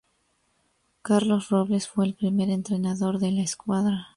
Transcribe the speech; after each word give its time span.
Carlos 1.03 1.49
Robles 1.51 1.87
fue 1.87 2.07
el 2.07 2.15
primer 2.15 2.49
entrenador 2.49 3.19
de 3.19 3.31
la 3.33 3.43
escuadra. 3.43 4.07